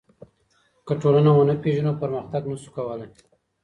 [0.85, 3.09] که ټولنه ونه پېژنو پرمختګ نسو کولای.